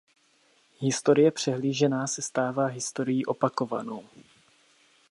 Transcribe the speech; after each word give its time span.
Historie 0.79 1.31
přehlížená 1.31 2.07
se 2.07 2.21
stává 2.21 2.65
historií 2.65 3.25
opakovanou. 3.25 4.03